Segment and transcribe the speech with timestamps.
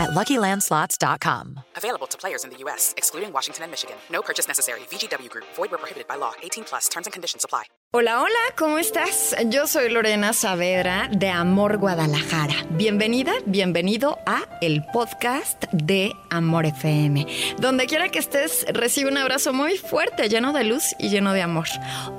[0.00, 1.60] at LuckyLandSlots.com.
[1.76, 3.96] Available to players in the U.S., excluding Washington and Michigan.
[4.10, 4.80] No purchase necessary.
[4.90, 5.44] VGW Group.
[5.56, 6.32] Void where prohibited by law.
[6.42, 6.88] 18 plus.
[6.88, 7.64] Terms and conditions apply.
[7.92, 9.34] Hola, hola, ¿cómo estás?
[9.46, 12.54] Yo soy Lorena Saavedra de Amor Guadalajara.
[12.70, 17.26] Bienvenida, bienvenido a el podcast de Amor FM.
[17.58, 21.42] Donde quiera que estés, recibe un abrazo muy fuerte, lleno de luz y lleno de
[21.42, 21.66] amor.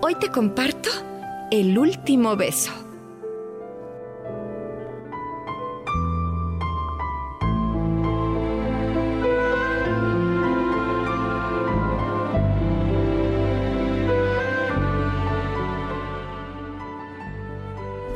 [0.02, 0.90] Hoy te comparto
[1.52, 2.91] el último beso.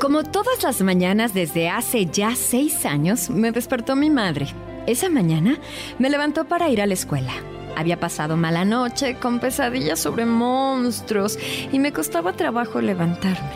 [0.05, 4.45] Como todas las mañanas desde hace ya seis años, me despertó mi madre.
[4.85, 5.57] Esa mañana
[5.97, 7.31] me levantó para ir a la escuela.
[7.75, 11.39] Había pasado mala noche con pesadillas sobre monstruos
[11.71, 13.49] y me costaba trabajo levantarme.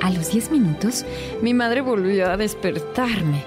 [0.00, 1.04] A los diez minutos,
[1.42, 3.42] mi madre volvió a despertarme,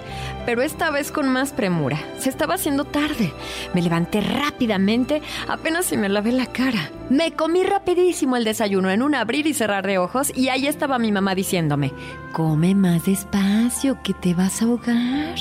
[0.46, 1.98] pero esta vez con más premura.
[2.18, 3.32] Se estaba haciendo tarde.
[3.74, 6.90] Me levanté rápidamente, apenas si me lavé la cara.
[7.10, 10.98] Me comí rapidísimo el desayuno en un abrir y cerrar de ojos y ahí estaba
[10.98, 11.92] mi mamá diciéndome,
[12.32, 15.36] come más despacio, que te vas a ahogar.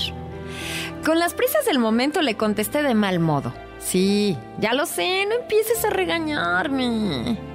[1.06, 3.54] Con las prisas del momento le contesté de mal modo.
[3.80, 7.55] Sí, ya lo sé, no empieces a regañarme.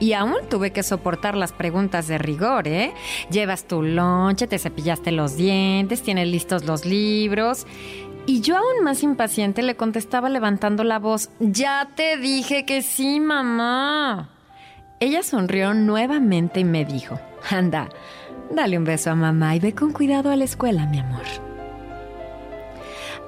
[0.00, 2.94] Y aún tuve que soportar las preguntas de rigor, ¿eh?
[3.30, 7.66] Llevas tu lonche, te cepillaste los dientes, tienes listos los libros.
[8.26, 13.20] Y yo aún más impaciente le contestaba levantando la voz, ya te dije que sí,
[13.20, 14.30] mamá.
[15.00, 17.18] Ella sonrió nuevamente y me dijo,
[17.50, 17.88] anda,
[18.50, 21.24] dale un beso a mamá y ve con cuidado a la escuela, mi amor.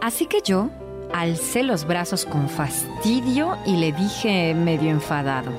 [0.01, 0.71] Así que yo
[1.13, 5.53] alcé los brazos con fastidio y le dije medio enfadado,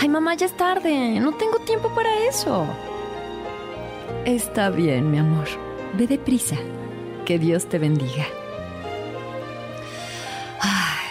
[0.00, 1.20] Ay, mamá, ya es tarde.
[1.20, 2.66] No tengo tiempo para eso.
[4.24, 5.46] Está bien, mi amor.
[5.94, 6.56] Ve deprisa.
[7.24, 8.26] Que Dios te bendiga.
[10.60, 11.06] Ay,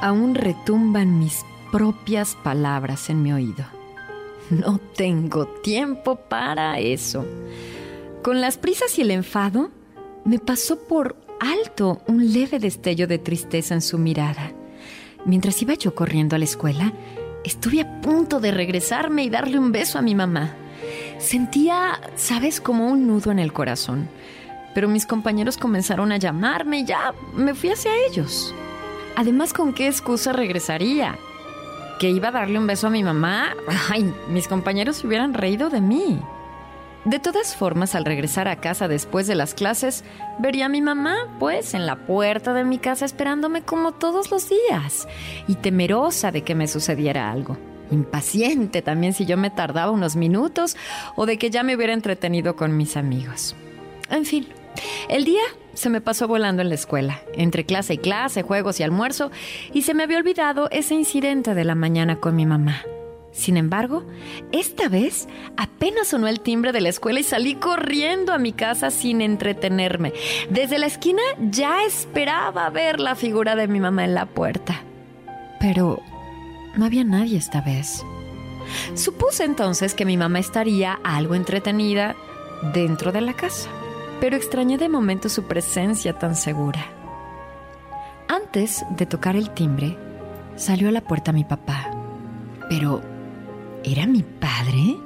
[0.00, 3.64] aún retumban mis propias palabras en mi oído.
[4.50, 7.24] No tengo tiempo para eso.
[8.22, 9.70] Con las prisas y el enfado,
[10.24, 14.52] me pasó por alto un leve destello de tristeza en su mirada.
[15.24, 16.92] Mientras iba yo corriendo a la escuela,
[17.44, 20.54] Estuve a punto de regresarme y darle un beso a mi mamá.
[21.18, 24.08] Sentía, sabes, como un nudo en el corazón.
[24.74, 28.54] Pero mis compañeros comenzaron a llamarme y ya me fui hacia ellos.
[29.16, 31.18] Además, ¿con qué excusa regresaría?
[31.98, 33.54] ¿Que iba a darle un beso a mi mamá?
[33.90, 36.20] Ay, mis compañeros se hubieran reído de mí.
[37.08, 40.04] De todas formas, al regresar a casa después de las clases,
[40.40, 44.50] vería a mi mamá, pues, en la puerta de mi casa esperándome como todos los
[44.50, 45.08] días,
[45.46, 47.56] y temerosa de que me sucediera algo.
[47.90, 50.76] Impaciente también si yo me tardaba unos minutos
[51.16, 53.56] o de que ya me hubiera entretenido con mis amigos.
[54.10, 54.46] En fin,
[55.08, 58.82] el día se me pasó volando en la escuela, entre clase y clase, juegos y
[58.82, 59.30] almuerzo,
[59.72, 62.82] y se me había olvidado ese incidente de la mañana con mi mamá.
[63.38, 64.02] Sin embargo,
[64.50, 68.90] esta vez apenas sonó el timbre de la escuela y salí corriendo a mi casa
[68.90, 70.12] sin entretenerme.
[70.50, 74.82] Desde la esquina ya esperaba ver la figura de mi mamá en la puerta.
[75.60, 76.02] Pero
[76.76, 78.04] no había nadie esta vez.
[78.94, 82.16] Supuse entonces que mi mamá estaría algo entretenida
[82.74, 83.70] dentro de la casa,
[84.18, 86.84] pero extrañé de momento su presencia tan segura.
[88.26, 89.96] Antes de tocar el timbre,
[90.56, 91.92] salió a la puerta mi papá.
[92.68, 93.00] Pero
[93.90, 94.98] ¿Era mi padre?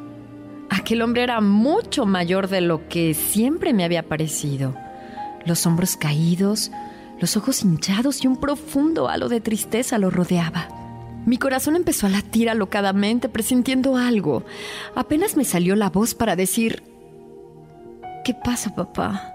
[0.69, 4.75] Aquel hombre era mucho mayor de lo que siempre me había parecido.
[5.47, 6.72] Los hombros caídos,
[7.20, 10.66] los ojos hinchados y un profundo halo de tristeza lo rodeaba.
[11.25, 14.44] Mi corazón empezó a latir alocadamente, presintiendo algo.
[14.97, 16.82] Apenas me salió la voz para decir,
[18.25, 19.32] ¿Qué pasa, papá?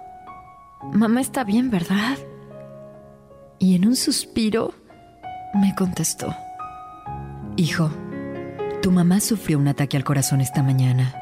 [0.92, 2.18] Mamá está bien, ¿verdad?
[3.60, 4.74] Y en un suspiro
[5.54, 6.36] me contestó,
[7.56, 7.90] Hijo,
[8.88, 11.14] tu mamá sufrió un ataque al corazón esta mañana.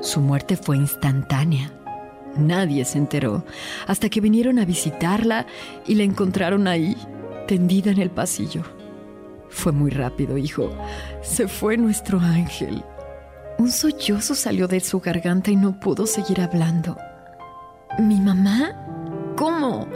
[0.00, 1.70] Su muerte fue instantánea.
[2.36, 3.44] Nadie se enteró
[3.86, 5.46] hasta que vinieron a visitarla
[5.86, 6.96] y la encontraron ahí,
[7.46, 8.64] tendida en el pasillo.
[9.48, 10.72] Fue muy rápido, hijo.
[11.22, 12.82] Se fue nuestro ángel.
[13.58, 16.96] Un sollozo salió de su garganta y no pudo seguir hablando.
[18.00, 18.72] ¿Mi mamá?
[19.36, 19.86] ¿Cómo?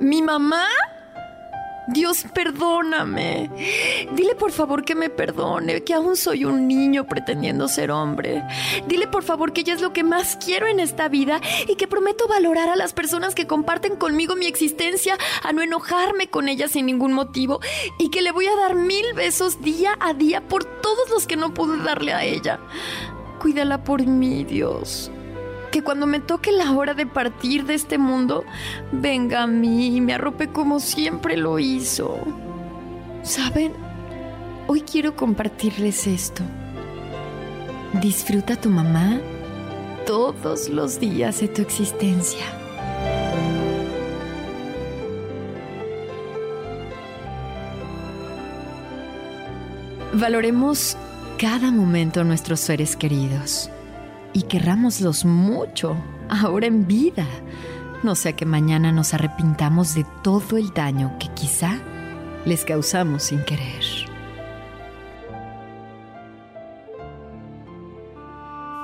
[0.00, 0.62] ¿Mi mamá?
[1.88, 3.50] Dios, perdóname.
[4.12, 8.42] Dile por favor que me perdone, que aún soy un niño pretendiendo ser hombre.
[8.88, 11.86] Dile por favor que ella es lo que más quiero en esta vida y que
[11.86, 16.66] prometo valorar a las personas que comparten conmigo mi existencia, a no enojarme con ella
[16.68, 17.60] sin ningún motivo
[17.98, 21.36] y que le voy a dar mil besos día a día por todos los que
[21.36, 22.58] no pude darle a ella.
[23.40, 25.10] Cuídala por mí, Dios
[25.70, 28.44] que cuando me toque la hora de partir de este mundo,
[28.92, 32.18] venga a mí y me arrope como siempre lo hizo.
[33.22, 33.72] ¿Saben?
[34.66, 36.42] Hoy quiero compartirles esto.
[38.00, 39.20] Disfruta tu mamá
[40.06, 42.44] todos los días de tu existencia.
[50.12, 50.96] Valoremos
[51.38, 53.70] cada momento a nuestros seres queridos
[54.36, 55.96] y querrámoslos mucho,
[56.28, 57.26] ahora en vida,
[58.02, 61.78] no sea que mañana nos arrepintamos de todo el daño que quizá
[62.44, 63.82] les causamos sin querer.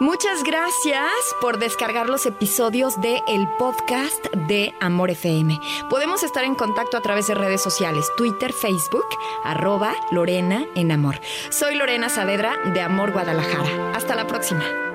[0.00, 1.04] Muchas gracias
[1.42, 5.60] por descargar los episodios de el podcast de Amor FM.
[5.90, 9.06] Podemos estar en contacto a través de redes sociales, Twitter, Facebook,
[9.44, 11.20] arroba Lorena en Amor.
[11.50, 13.92] Soy Lorena Saavedra de Amor Guadalajara.
[13.94, 14.91] Hasta la próxima.